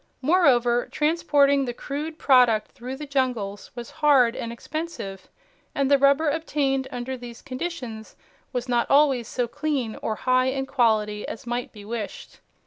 Moreover, 0.23 0.87
transporting 0.89 1.65
the 1.65 1.75
crude 1.75 2.17
product 2.17 2.71
through 2.71 2.95
the 2.95 3.05
jungles 3.05 3.69
was 3.75 3.91
hard 4.01 4.35
and 4.35 4.51
expensive 4.51 5.27
and 5.75 5.91
the 5.91 5.97
rubber 5.99 6.27
obtained 6.27 6.87
under 6.91 7.15
these 7.15 7.43
conditions 7.43 8.15
was 8.51 8.67
not 8.67 8.89
always 8.89 9.27
so 9.27 9.47
clean 9.47 9.95
or 10.01 10.15
high 10.15 10.47
in 10.47 10.65
quality 10.65 11.27
as 11.27 11.45
might 11.45 11.71
be 11.71 11.85
wished. 11.85 12.39